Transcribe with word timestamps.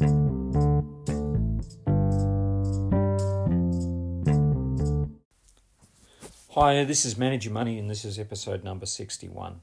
Hi, 0.00 0.06
this 6.84 7.04
is 7.04 7.18
Manage 7.18 7.44
Your 7.44 7.52
Money, 7.52 7.78
and 7.78 7.90
this 7.90 8.06
is 8.06 8.18
episode 8.18 8.64
number 8.64 8.86
61. 8.86 9.60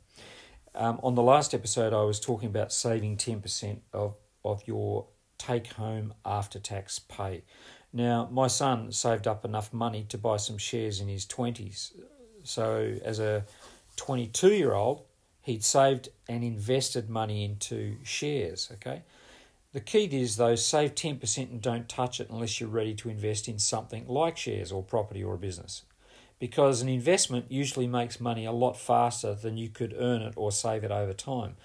Um, 0.75 0.99
on 1.01 1.15
the 1.15 1.23
last 1.23 1.55
episode, 1.55 1.91
I 1.91 2.03
was 2.03 2.19
talking 2.19 2.49
about 2.49 2.71
saving 2.71 3.17
10% 3.17 3.79
of, 3.93 4.13
of 4.45 4.61
your 4.67 5.07
take 5.39 5.73
home 5.73 6.13
after 6.23 6.59
tax 6.59 6.99
pay. 6.99 7.43
Now, 7.91 8.29
my 8.31 8.45
son 8.45 8.91
saved 8.91 9.25
up 9.25 9.43
enough 9.43 9.73
money 9.73 10.05
to 10.09 10.19
buy 10.19 10.37
some 10.37 10.59
shares 10.59 10.99
in 10.99 11.07
his 11.07 11.25
20s. 11.25 11.93
So, 12.43 12.99
as 13.03 13.19
a 13.19 13.43
22 13.95 14.53
year 14.53 14.73
old, 14.73 15.01
he'd 15.41 15.63
saved 15.63 16.09
and 16.29 16.43
invested 16.43 17.09
money 17.09 17.43
into 17.43 17.95
shares. 18.03 18.69
Okay. 18.73 19.01
The 19.77 19.83
key 19.83 20.05
is, 20.05 20.37
though, 20.37 20.55
save 20.55 20.95
10% 20.95 21.51
and 21.51 21.61
don't 21.61 21.87
touch 21.87 22.19
it 22.19 22.31
unless 22.31 22.59
you're 22.59 22.67
ready 22.67 22.95
to 22.95 23.09
invest 23.09 23.47
in 23.47 23.59
something 23.59 24.07
like 24.07 24.35
shares 24.35 24.71
or 24.71 24.81
property 24.81 25.23
or 25.23 25.35
a 25.35 25.37
business 25.37 25.83
because 26.39 26.81
an 26.81 26.89
investment 26.89 27.51
usually 27.51 27.85
makes 27.85 28.19
money 28.19 28.43
a 28.43 28.51
lot 28.51 28.75
faster 28.75 29.35
than 29.35 29.55
you 29.55 29.69
could 29.69 29.95
earn 29.95 30.23
it 30.23 30.33
or 30.35 30.51
save 30.51 30.83
it 30.83 30.89
over 30.89 31.13
time. 31.13 31.57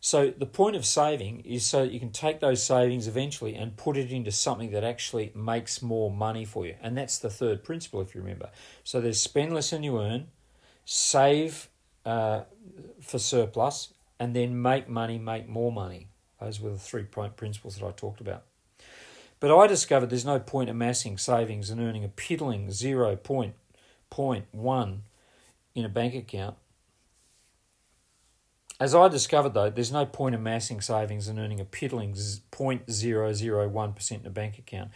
So 0.00 0.30
the 0.30 0.46
point 0.46 0.74
of 0.74 0.86
saving 0.86 1.40
is 1.40 1.66
so 1.66 1.84
that 1.84 1.92
you 1.92 2.00
can 2.00 2.12
take 2.12 2.40
those 2.40 2.62
savings 2.62 3.06
eventually 3.06 3.54
and 3.56 3.76
put 3.76 3.98
it 3.98 4.10
into 4.10 4.32
something 4.32 4.70
that 4.70 4.82
actually 4.82 5.30
makes 5.34 5.82
more 5.82 6.10
money 6.10 6.46
for 6.46 6.64
you. 6.66 6.76
And 6.80 6.96
that's 6.96 7.18
the 7.18 7.28
third 7.28 7.62
principle, 7.62 8.00
if 8.00 8.14
you 8.14 8.22
remember. 8.22 8.48
So 8.84 9.02
there's 9.02 9.20
spend 9.20 9.52
less 9.52 9.68
than 9.68 9.82
you 9.82 10.00
earn, 10.00 10.28
save 10.86 11.68
uh, 12.06 12.44
for 13.02 13.18
surplus, 13.18 13.92
and 14.18 14.34
then 14.34 14.62
make 14.62 14.88
money, 14.88 15.18
make 15.18 15.46
more 15.46 15.70
money. 15.70 16.09
Those 16.40 16.60
were 16.60 16.70
the 16.70 16.78
three 16.78 17.04
principles 17.04 17.76
that 17.76 17.86
I 17.86 17.90
talked 17.90 18.20
about. 18.20 18.44
But 19.40 19.56
I 19.56 19.66
discovered 19.66 20.10
there's 20.10 20.24
no 20.24 20.38
point 20.38 20.70
amassing 20.70 21.18
savings 21.18 21.70
and 21.70 21.80
earning 21.80 22.04
a 22.04 22.08
piddling 22.08 22.70
zero 22.70 23.16
point 23.16 23.54
0.1 24.10 24.98
in 25.74 25.84
a 25.84 25.88
bank 25.88 26.14
account. 26.14 26.56
As 28.78 28.94
I 28.94 29.08
discovered, 29.08 29.52
though, 29.52 29.68
there's 29.68 29.92
no 29.92 30.06
point 30.06 30.34
amassing 30.34 30.80
savings 30.80 31.28
and 31.28 31.38
earning 31.38 31.60
a 31.60 31.66
piddling 31.66 32.14
0.001% 32.14 34.10
in 34.20 34.26
a 34.26 34.30
bank 34.30 34.58
account. 34.58 34.90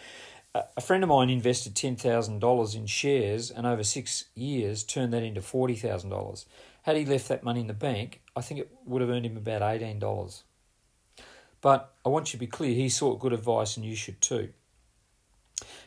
A 0.54 0.80
friend 0.80 1.02
of 1.02 1.08
mine 1.08 1.30
invested 1.30 1.74
$10,000 1.74 2.76
in 2.76 2.86
shares 2.86 3.50
and 3.50 3.66
over 3.66 3.82
six 3.82 4.26
years 4.34 4.84
turned 4.84 5.12
that 5.12 5.22
into 5.22 5.40
$40,000. 5.40 6.44
Had 6.82 6.96
he 6.96 7.04
left 7.04 7.28
that 7.28 7.42
money 7.42 7.60
in 7.60 7.66
the 7.66 7.74
bank, 7.74 8.22
I 8.36 8.40
think 8.40 8.60
it 8.60 8.70
would 8.86 9.02
have 9.02 9.10
earned 9.10 9.26
him 9.26 9.36
about 9.36 9.62
$18. 9.62 10.42
But 11.64 11.94
I 12.04 12.10
want 12.10 12.28
you 12.28 12.32
to 12.32 12.40
be 12.40 12.46
clear, 12.46 12.74
he 12.74 12.90
sought 12.90 13.20
good 13.20 13.32
advice 13.32 13.78
and 13.78 13.86
you 13.86 13.96
should 13.96 14.20
too. 14.20 14.50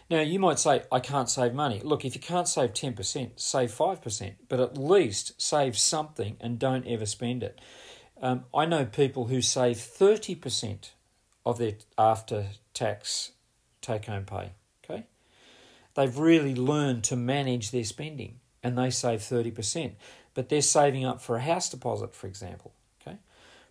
Now, 0.09 0.21
you 0.21 0.39
might 0.39 0.57
say, 0.57 0.81
I 0.91 0.99
can't 0.99 1.29
save 1.29 1.53
money. 1.53 1.81
Look, 1.83 2.03
if 2.03 2.15
you 2.15 2.19
can't 2.19 2.47
save 2.47 2.73
10%, 2.73 3.39
save 3.39 3.71
5%, 3.71 4.33
but 4.49 4.59
at 4.59 4.75
least 4.75 5.39
save 5.39 5.77
something 5.77 6.35
and 6.41 6.57
don't 6.57 6.87
ever 6.87 7.05
spend 7.05 7.43
it. 7.43 7.61
Um, 8.19 8.45
I 8.55 8.65
know 8.65 8.85
people 8.85 9.25
who 9.25 9.39
save 9.39 9.75
30% 9.75 10.89
of 11.45 11.59
their 11.59 11.73
after 11.95 12.47
tax 12.73 13.33
take 13.79 14.05
home 14.05 14.25
pay. 14.25 14.53
Okay? 14.83 15.05
They've 15.93 16.17
really 16.17 16.55
learned 16.55 17.03
to 17.03 17.15
manage 17.15 17.69
their 17.69 17.83
spending 17.83 18.39
and 18.63 18.75
they 18.75 18.89
save 18.89 19.19
30%, 19.19 19.91
but 20.33 20.49
they're 20.49 20.63
saving 20.63 21.05
up 21.05 21.21
for 21.21 21.35
a 21.35 21.41
house 21.41 21.69
deposit, 21.69 22.15
for 22.15 22.25
example. 22.25 22.73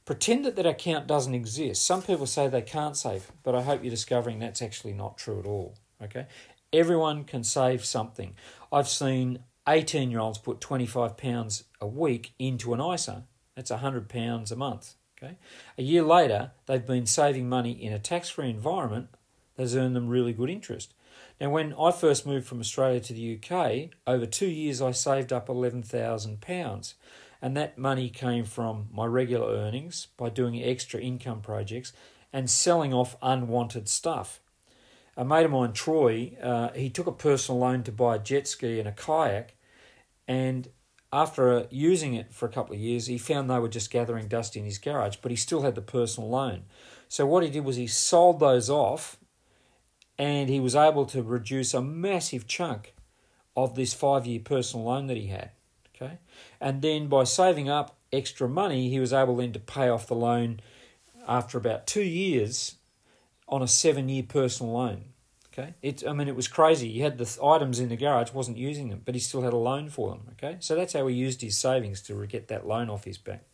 Pretend 0.07 0.45
that 0.45 0.55
that 0.55 0.67
account 0.67 1.09
doesn't 1.09 1.35
exist. 1.35 1.85
Some 1.85 2.01
people 2.01 2.27
say 2.27 2.47
they 2.47 2.63
can't 2.63 2.97
save, 2.97 3.33
but 3.43 3.57
I 3.57 3.63
hope 3.63 3.83
you're 3.83 3.91
discovering 3.91 4.39
that's 4.39 4.63
actually 4.63 4.95
not 4.95 5.19
true 5.19 5.41
at 5.41 5.47
all. 5.47 5.75
Okay, 6.03 6.27
everyone 6.73 7.25
can 7.25 7.43
save 7.43 7.85
something. 7.85 8.35
I've 8.73 8.89
seen 8.89 9.41
18 9.69 10.11
year 10.11 10.21
olds 10.21 10.39
put 10.39 10.61
25 10.61 11.17
pounds 11.17 11.65
a 11.81 11.89
week 11.89 12.33
into 12.39 12.73
an 12.73 12.81
ISA. 12.81 13.25
That's 13.57 13.71
100 13.71 14.09
pounds 14.09 14.53
a 14.53 14.57
month. 14.57 14.95
Okay, 15.19 15.39
a 15.77 15.83
year 15.83 16.03
later, 16.03 16.53
they've 16.67 16.87
been 16.87 17.07
saving 17.07 17.49
money 17.49 17.73
in 17.73 17.93
a 17.93 17.99
tax 17.99 18.29
free 18.29 18.49
environment 18.49 19.09
that's 19.57 19.75
earned 19.75 19.97
them 19.97 20.09
really 20.09 20.33
good 20.33 20.51
interest. 20.51 20.95
Now, 21.41 21.51
when 21.51 21.75
I 21.75 21.91
first 21.91 22.27
moved 22.27 22.47
from 22.47 22.61
Australia 22.61 23.01
to 23.01 23.13
the 23.13 23.39
UK, 23.39 23.91
over 24.07 24.25
two 24.27 24.47
years 24.47 24.81
I 24.81 24.93
saved 24.93 25.33
up 25.33 25.49
£11,000. 25.49 26.95
And 27.43 27.57
that 27.57 27.79
money 27.79 28.09
came 28.09 28.45
from 28.45 28.89
my 28.93 29.07
regular 29.07 29.55
earnings 29.55 30.09
by 30.17 30.31
doing 30.31 30.63
extra 30.63 31.01
income 31.01 31.41
projects 31.41 31.93
and 32.33 32.51
selling 32.51 32.93
off 32.93 33.17
unwanted 33.23 33.89
stuff 33.89 34.41
a 35.17 35.25
mate 35.25 35.47
of 35.47 35.51
mine, 35.51 35.73
Troy, 35.73 36.37
uh, 36.43 36.71
he 36.75 36.91
took 36.91 37.07
a 37.07 37.13
personal 37.13 37.61
loan 37.61 37.83
to 37.85 37.93
buy 37.93 38.17
a 38.17 38.19
jet 38.19 38.47
ski 38.47 38.79
and 38.79 38.89
a 38.89 38.93
kayak, 38.93 39.57
and 40.29 40.69
after 41.13 41.67
using 41.71 42.15
it 42.15 42.35
for 42.35 42.47
a 42.47 42.51
couple 42.51 42.75
of 42.75 42.81
years, 42.81 43.07
he 43.07 43.17
found 43.17 43.49
they 43.49 43.59
were 43.59 43.69
just 43.69 43.91
gathering 43.91 44.29
dust 44.29 44.57
in 44.57 44.65
his 44.65 44.77
garage, 44.77 45.17
but 45.23 45.31
he 45.31 45.37
still 45.37 45.63
had 45.63 45.75
the 45.75 45.81
personal 45.81 46.29
loan. 46.29 46.65
So 47.09 47.25
what 47.25 47.43
he 47.43 47.49
did 47.49 47.65
was 47.65 47.77
he 47.77 47.87
sold 47.87 48.41
those 48.41 48.69
off, 48.69 49.17
and 50.19 50.51
he 50.51 50.61
was 50.61 50.77
able 50.77 51.07
to 51.07 51.23
reduce 51.23 51.73
a 51.73 51.81
massive 51.81 52.47
chunk 52.47 52.95
of 53.57 53.75
this 53.75 53.95
five-year 53.95 54.41
personal 54.41 54.85
loan 54.85 55.07
that 55.07 55.17
he 55.17 55.29
had. 55.29 55.53
Okay, 56.01 56.19
and 56.61 56.83
then 56.83 57.09
by 57.09 57.25
saving 57.25 57.69
up 57.69 57.97
extra 58.13 58.49
money, 58.49 58.91
he 58.91 59.01
was 59.01 59.13
able 59.13 59.37
then 59.37 59.53
to 59.53 59.59
pay 59.59 59.89
off 59.89 60.07
the 60.07 60.15
loan 60.15 60.61
after 61.27 61.59
about 61.59 61.87
two 61.87 62.05
years 62.05 62.77
on 63.49 63.63
a 63.63 63.69
seven 63.69 64.09
year 64.09 64.23
personal 64.23 64.73
loan. 64.73 65.05
Okay, 65.53 65.75
it 65.81 66.07
I 66.07 66.13
mean 66.13 66.29
it 66.29 66.37
was 66.37 66.49
crazy. 66.49 66.93
He 66.93 67.01
had 67.01 67.17
the 67.17 67.39
items 67.43 67.81
in 67.81 67.89
the 67.89 67.97
garage, 67.97 68.33
wasn't 68.33 68.59
using 68.59 68.91
them, 68.91 69.03
but 69.05 69.15
he 69.15 69.21
still 69.21 69.43
had 69.43 69.55
a 69.55 69.59
loan 69.59 69.89
for 69.89 70.11
them. 70.11 70.23
Okay, 70.33 70.57
so 70.61 70.75
that's 70.75 70.93
how 70.93 71.07
he 71.07 71.15
used 71.15 71.41
his 71.41 71.57
savings 71.57 72.03
to 72.03 72.27
get 72.27 72.49
that 72.49 72.67
loan 72.67 72.91
off 72.91 73.05
his 73.05 73.19
back. 73.19 73.45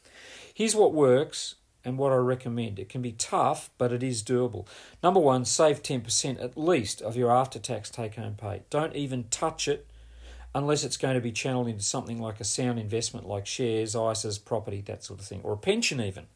Here's 0.52 0.74
what 0.74 0.92
works 0.92 1.54
and 1.84 1.98
what 1.98 2.12
I 2.12 2.16
recommend. 2.16 2.78
It 2.78 2.88
can 2.88 3.02
be 3.02 3.12
tough, 3.12 3.70
but 3.78 3.92
it 3.92 4.02
is 4.02 4.22
doable. 4.22 4.66
Number 5.02 5.20
one, 5.20 5.44
save 5.44 5.82
ten 5.82 6.00
percent 6.00 6.40
at 6.40 6.58
least 6.58 7.00
of 7.00 7.16
your 7.16 7.30
after 7.30 7.60
tax 7.60 7.88
take 7.88 8.16
home 8.16 8.34
pay. 8.34 8.62
Don't 8.68 8.96
even 8.96 9.24
touch 9.30 9.68
it 9.68 9.86
unless 10.54 10.84
it's 10.84 10.96
going 10.96 11.14
to 11.14 11.20
be 11.20 11.32
channeled 11.32 11.68
into 11.68 11.82
something 11.84 12.20
like 12.20 12.40
a 12.40 12.44
sound 12.44 12.78
investment 12.78 13.26
like 13.26 13.46
shares, 13.46 13.94
ISAs, 13.94 14.44
property, 14.44 14.82
that 14.86 15.04
sort 15.04 15.20
of 15.20 15.26
thing, 15.26 15.40
or 15.42 15.52
a 15.52 15.56
pension 15.56 16.00
even. 16.00 16.26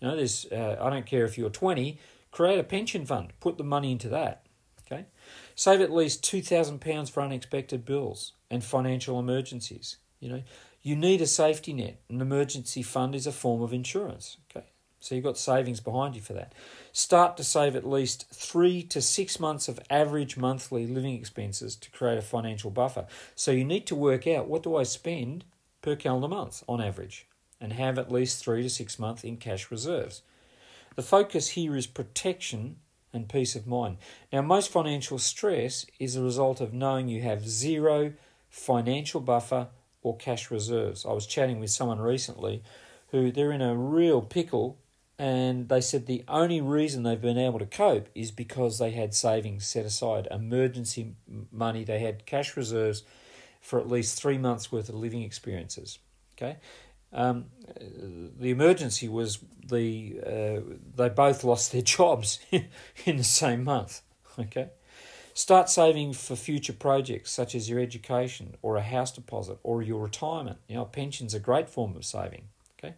You 0.00 0.08
know, 0.08 0.16
there's 0.16 0.46
uh, 0.52 0.76
I 0.80 0.90
don't 0.90 1.06
care 1.06 1.24
if 1.24 1.36
you're 1.36 1.50
20, 1.50 1.98
Create 2.30 2.58
a 2.58 2.64
pension 2.64 3.06
fund, 3.06 3.32
put 3.40 3.56
the 3.56 3.64
money 3.64 3.92
into 3.92 4.08
that. 4.10 4.44
Okay? 4.86 5.06
Save 5.54 5.80
at 5.80 5.92
least 5.92 6.22
£2,000 6.22 7.10
for 7.10 7.22
unexpected 7.22 7.84
bills 7.84 8.32
and 8.50 8.62
financial 8.62 9.18
emergencies. 9.18 9.96
You 10.20 10.28
know, 10.28 10.42
you 10.82 10.94
need 10.94 11.20
a 11.20 11.26
safety 11.26 11.72
net. 11.72 12.00
An 12.08 12.20
emergency 12.20 12.82
fund 12.82 13.14
is 13.14 13.26
a 13.26 13.32
form 13.32 13.62
of 13.62 13.72
insurance. 13.72 14.36
Okay? 14.50 14.66
So 15.00 15.14
you've 15.14 15.24
got 15.24 15.38
savings 15.38 15.80
behind 15.80 16.16
you 16.16 16.20
for 16.20 16.32
that. 16.32 16.52
Start 16.92 17.36
to 17.36 17.44
save 17.44 17.76
at 17.76 17.88
least 17.88 18.28
three 18.32 18.82
to 18.84 19.00
six 19.00 19.38
months 19.38 19.68
of 19.68 19.80
average 19.88 20.36
monthly 20.36 20.86
living 20.86 21.14
expenses 21.14 21.76
to 21.76 21.90
create 21.90 22.18
a 22.18 22.22
financial 22.22 22.70
buffer. 22.70 23.06
So 23.34 23.52
you 23.52 23.64
need 23.64 23.86
to 23.86 23.94
work 23.94 24.26
out 24.26 24.48
what 24.48 24.62
do 24.62 24.76
I 24.76 24.82
spend 24.82 25.44
per 25.82 25.94
calendar 25.94 26.28
month 26.28 26.64
on 26.68 26.80
average 26.80 27.26
and 27.60 27.72
have 27.72 27.98
at 27.98 28.12
least 28.12 28.42
three 28.42 28.62
to 28.62 28.70
six 28.70 28.98
months 28.98 29.24
in 29.24 29.36
cash 29.36 29.70
reserves. 29.70 30.22
The 30.96 31.02
focus 31.02 31.50
here 31.50 31.76
is 31.76 31.86
protection 31.86 32.76
and 33.12 33.28
peace 33.28 33.54
of 33.54 33.66
mind. 33.66 33.98
Now, 34.32 34.42
most 34.42 34.70
financial 34.70 35.18
stress 35.18 35.86
is 35.98 36.16
a 36.16 36.22
result 36.22 36.60
of 36.60 36.74
knowing 36.74 37.08
you 37.08 37.22
have 37.22 37.48
zero 37.48 38.12
financial 38.50 39.20
buffer 39.20 39.68
or 40.02 40.16
cash 40.16 40.50
reserves. 40.50 41.06
I 41.06 41.12
was 41.12 41.26
chatting 41.26 41.60
with 41.60 41.70
someone 41.70 42.00
recently 42.00 42.62
who 43.10 43.30
they're 43.30 43.52
in 43.52 43.62
a 43.62 43.76
real 43.76 44.20
pickle 44.20 44.78
and 45.18 45.68
they 45.68 45.80
said 45.80 46.06
the 46.06 46.24
only 46.28 46.60
reason 46.60 47.02
they've 47.02 47.20
been 47.20 47.38
able 47.38 47.58
to 47.58 47.66
cope 47.66 48.08
is 48.14 48.30
because 48.30 48.78
they 48.78 48.92
had 48.92 49.14
savings 49.14 49.66
set 49.66 49.84
aside, 49.84 50.28
emergency 50.30 51.14
money, 51.50 51.82
they 51.82 51.98
had 51.98 52.24
cash 52.24 52.56
reserves 52.56 53.02
for 53.60 53.80
at 53.80 53.88
least 53.88 54.20
three 54.20 54.38
months 54.38 54.70
worth 54.70 54.88
of 54.88 54.94
living 54.94 55.22
experiences. 55.22 55.98
Okay, 56.36 56.58
um, 57.12 57.46
the 58.38 58.50
emergency 58.50 59.08
was 59.08 59.38
the 59.66 60.20
uh, 60.24 60.74
they 60.94 61.08
both 61.08 61.42
lost 61.42 61.72
their 61.72 61.82
jobs 61.96 62.38
in 62.52 63.16
the 63.16 63.24
same 63.24 63.64
month. 63.64 64.02
Okay, 64.38 64.68
start 65.34 65.68
saving 65.68 66.12
for 66.12 66.36
future 66.36 66.72
projects 66.72 67.32
such 67.32 67.56
as 67.56 67.68
your 67.68 67.80
education 67.80 68.54
or 68.62 68.76
a 68.76 68.82
house 68.82 69.10
deposit 69.10 69.58
or 69.64 69.82
your 69.82 70.00
retirement. 70.00 70.58
You 70.68 70.76
know, 70.76 70.84
pension's 70.84 71.34
a 71.34 71.40
great 71.40 71.68
form 71.68 71.96
of 71.96 72.04
saving. 72.04 72.44
Okay, 72.78 72.94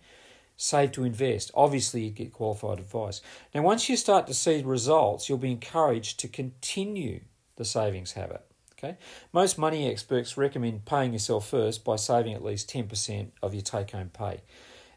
save 0.63 0.93
to 0.93 1.05
invest. 1.05 1.51
Obviously, 1.55 2.03
you 2.05 2.11
get 2.11 2.35
qualified 2.35 2.79
advice. 2.79 3.23
Now, 3.55 3.63
once 3.63 3.89
you 3.89 3.97
start 3.97 4.27
to 4.27 4.35
see 4.35 4.63
results, 4.63 5.29
you'll 5.29 5.39
be 5.39 5.51
encouraged 5.51 6.21
to 6.21 6.29
continue 6.29 7.21
the 7.57 7.65
savings 7.65 8.13
habit. 8.13 8.45
Okay, 8.79 8.97
most 9.33 9.59
money 9.59 9.91
experts 9.91 10.37
recommend 10.37 10.85
paying 10.85 11.13
yourself 11.13 11.49
first 11.49 11.85
by 11.85 11.97
saving 11.97 12.35
at 12.35 12.45
least 12.45 12.69
ten 12.69 12.89
percent 12.89 13.33
of 13.43 13.55
your 13.55 13.63
take-home 13.63 14.11
pay. 14.11 14.41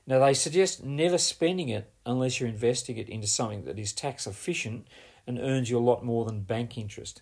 Now 0.05 0.19
they 0.19 0.33
suggest 0.33 0.83
never 0.83 1.17
spending 1.17 1.69
it 1.69 1.91
unless 2.05 2.39
you're 2.39 2.49
investing 2.49 2.97
it 2.97 3.09
into 3.09 3.27
something 3.27 3.63
that 3.65 3.79
is 3.79 3.93
tax 3.93 4.27
efficient 4.27 4.87
and 5.25 5.39
earns 5.39 5.69
you 5.69 5.77
a 5.77 5.79
lot 5.79 6.03
more 6.03 6.25
than 6.25 6.41
bank 6.41 6.77
interest. 6.77 7.21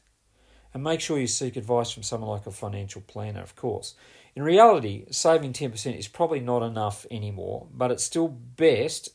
And 0.74 0.84
make 0.84 1.02
sure 1.02 1.20
you 1.20 1.28
seek 1.28 1.58
advice 1.58 1.92
from 1.92 2.04
someone 2.04 2.30
like 2.30 2.48
a 2.48 2.52
financial 2.52 3.02
planner, 3.02 3.42
of 3.42 3.56
course. 3.56 3.94
In 4.36 4.44
reality, 4.44 5.06
saving 5.12 5.54
10% 5.54 5.98
is 5.98 6.08
probably 6.08 6.40
not 6.40 6.64
enough 6.64 7.06
anymore, 7.12 7.68
but 7.74 7.92
it's 7.92 8.04
still 8.04 8.30
best 8.30 9.10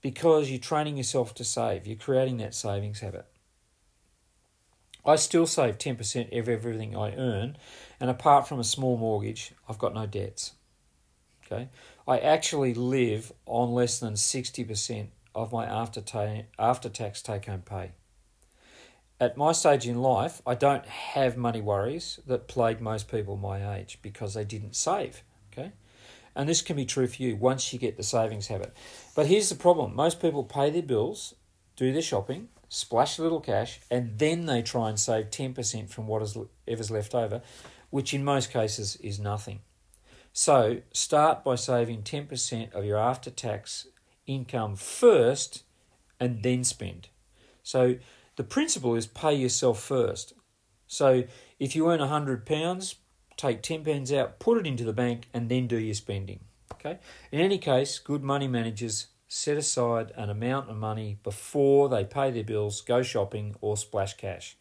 because 0.00 0.50
you're 0.50 0.58
training 0.58 0.96
yourself 0.96 1.34
to 1.34 1.44
save. 1.44 1.86
You're 1.86 1.96
creating 1.96 2.38
that 2.38 2.54
savings 2.54 3.00
habit. 3.00 3.26
I 5.06 5.16
still 5.16 5.46
save 5.46 5.76
10% 5.76 6.38
of 6.38 6.48
everything 6.48 6.96
I 6.96 7.14
earn, 7.14 7.58
and 8.00 8.08
apart 8.08 8.48
from 8.48 8.58
a 8.58 8.64
small 8.64 8.96
mortgage, 8.96 9.52
I've 9.68 9.78
got 9.78 9.94
no 9.94 10.06
debts. 10.06 10.52
Okay? 11.44 11.68
I 12.08 12.18
actually 12.18 12.72
live 12.72 13.32
on 13.44 13.72
less 13.72 14.00
than 14.00 14.14
60% 14.14 15.08
of 15.34 15.52
my 15.52 15.66
after, 15.66 16.00
ta- 16.00 16.44
after 16.58 16.88
tax 16.88 17.20
take 17.20 17.46
home 17.46 17.62
pay. 17.62 17.92
At 19.20 19.36
my 19.36 19.52
stage 19.52 19.86
in 19.86 20.02
life, 20.02 20.42
I 20.46 20.54
don't 20.54 20.86
have 20.86 21.36
money 21.36 21.60
worries 21.60 22.18
that 22.26 22.48
plague 22.48 22.80
most 22.80 23.08
people 23.08 23.36
my 23.36 23.76
age 23.76 23.98
because 24.02 24.34
they 24.34 24.44
didn't 24.44 24.74
save. 24.74 25.22
Okay? 25.52 25.72
And 26.34 26.48
this 26.48 26.62
can 26.62 26.76
be 26.76 26.84
true 26.84 27.06
for 27.06 27.22
you 27.22 27.36
once 27.36 27.72
you 27.72 27.78
get 27.78 27.96
the 27.96 28.02
savings 28.02 28.48
habit. 28.48 28.76
But 29.14 29.26
here's 29.26 29.48
the 29.48 29.54
problem 29.54 29.94
most 29.94 30.20
people 30.20 30.42
pay 30.42 30.70
their 30.70 30.82
bills, 30.82 31.34
do 31.76 31.92
their 31.92 32.02
shopping, 32.02 32.48
splash 32.68 33.18
a 33.18 33.22
little 33.22 33.40
cash, 33.40 33.80
and 33.90 34.18
then 34.18 34.46
they 34.46 34.62
try 34.62 34.88
and 34.88 34.98
save 34.98 35.30
10% 35.30 35.88
from 35.88 36.08
whatever's 36.08 36.90
left 36.90 37.14
over, 37.14 37.40
which 37.90 38.12
in 38.12 38.24
most 38.24 38.52
cases 38.52 38.96
is 38.96 39.20
nothing. 39.20 39.60
So 40.32 40.78
start 40.92 41.44
by 41.44 41.54
saving 41.54 42.02
10% 42.02 42.72
of 42.72 42.84
your 42.84 42.98
after 42.98 43.30
tax 43.30 43.86
income 44.26 44.74
first 44.74 45.62
and 46.18 46.42
then 46.42 46.64
spend. 46.64 47.08
So 47.62 47.96
the 48.36 48.44
principle 48.44 48.94
is 48.94 49.06
pay 49.06 49.34
yourself 49.34 49.80
first. 49.82 50.34
So 50.86 51.24
if 51.58 51.74
you 51.74 51.90
earn 51.90 52.00
£100, 52.00 52.94
take 53.36 53.62
£10 53.62 54.16
out, 54.16 54.38
put 54.38 54.58
it 54.58 54.66
into 54.66 54.84
the 54.84 54.92
bank, 54.92 55.28
and 55.32 55.48
then 55.48 55.66
do 55.66 55.78
your 55.78 55.94
spending. 55.94 56.40
Okay? 56.72 56.98
In 57.32 57.40
any 57.40 57.58
case, 57.58 57.98
good 57.98 58.22
money 58.22 58.48
managers 58.48 59.08
set 59.28 59.56
aside 59.56 60.12
an 60.16 60.30
amount 60.30 60.70
of 60.70 60.76
money 60.76 61.18
before 61.22 61.88
they 61.88 62.04
pay 62.04 62.30
their 62.30 62.44
bills, 62.44 62.80
go 62.80 63.02
shopping, 63.02 63.56
or 63.60 63.76
splash 63.76 64.14
cash. 64.14 64.56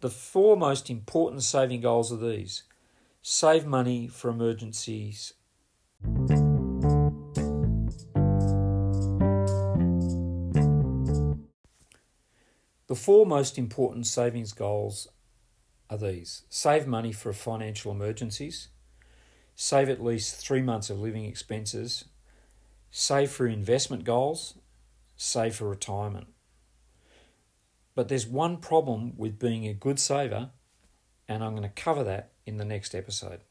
The 0.00 0.10
four 0.10 0.56
most 0.56 0.88
important 0.88 1.42
saving 1.42 1.80
goals 1.82 2.12
are 2.12 2.16
these 2.16 2.62
save 3.22 3.66
money 3.66 4.06
for 4.06 4.30
emergencies. 4.30 5.34
The 12.90 12.96
four 12.96 13.24
most 13.24 13.56
important 13.56 14.08
savings 14.08 14.52
goals 14.52 15.06
are 15.88 15.96
these 15.96 16.42
save 16.48 16.88
money 16.88 17.12
for 17.12 17.32
financial 17.32 17.92
emergencies, 17.92 18.66
save 19.54 19.88
at 19.88 20.02
least 20.02 20.34
three 20.34 20.60
months 20.60 20.90
of 20.90 20.98
living 20.98 21.24
expenses 21.24 22.06
save 22.90 23.30
for 23.30 23.46
investment 23.46 24.02
goals, 24.02 24.54
save 25.16 25.54
for 25.54 25.68
retirement. 25.68 26.26
But 27.94 28.08
there's 28.08 28.26
one 28.26 28.56
problem 28.56 29.16
with 29.16 29.38
being 29.38 29.68
a 29.68 29.72
good 29.72 30.00
saver, 30.00 30.50
and 31.28 31.44
I'm 31.44 31.54
going 31.54 31.62
to 31.62 31.68
cover 31.68 32.02
that 32.02 32.32
in 32.44 32.56
the 32.56 32.64
next 32.64 32.96
episode. 32.96 33.42